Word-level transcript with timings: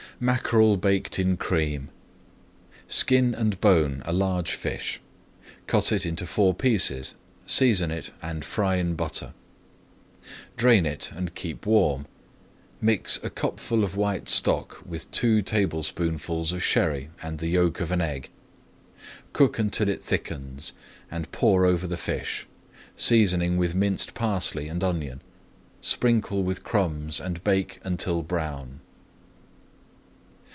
MACKEREL 0.23 0.77
BAKED 0.77 1.17
IN 1.17 1.35
CREAM 1.35 1.89
Skin 2.87 3.33
and 3.33 3.59
bone 3.59 4.03
a 4.05 4.13
large 4.13 4.51
fish. 4.51 5.01
Cut 5.65 5.91
it 5.91 6.05
into 6.05 6.27
four 6.27 6.53
pieces, 6.53 7.15
season 7.47 7.89
it 7.89 8.11
and 8.21 8.45
fry 8.45 8.75
in 8.75 8.93
butter. 8.93 9.33
Drain 10.57 10.85
it 10.85 11.09
and 11.11 11.33
keep 11.33 11.65
warm. 11.65 12.05
Mix 12.79 13.17
a 13.23 13.31
cupful 13.31 13.83
of 13.83 13.95
white 13.95 14.29
stock 14.29 14.83
with 14.85 15.09
two 15.09 15.41
tablespoonfuls 15.41 16.51
of 16.51 16.61
Sherry 16.61 17.09
and 17.23 17.39
the 17.39 17.47
yolk 17.47 17.79
of 17.81 17.89
an 17.89 17.99
egg. 18.01 18.29
Cook 19.33 19.57
until 19.57 19.89
it 19.89 20.03
thickens, 20.03 20.73
and 21.09 21.31
pour 21.31 21.65
over 21.65 21.87
the 21.87 21.97
fish, 21.97 22.45
seasoning 22.95 23.57
with 23.57 23.73
minced 23.73 24.13
parsley 24.13 24.67
and 24.67 24.83
onion. 24.83 25.23
Sprinkle 25.81 26.43
with 26.43 26.63
crumbs 26.63 27.19
and 27.19 27.43
bake 27.43 27.79
until 27.83 28.21
brown. 28.21 28.81